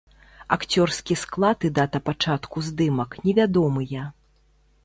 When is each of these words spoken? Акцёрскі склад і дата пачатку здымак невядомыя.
Акцёрскі 0.55 1.17
склад 1.25 1.67
і 1.69 1.71
дата 1.79 2.01
пачатку 2.09 2.65
здымак 2.69 3.09
невядомыя. 3.27 4.09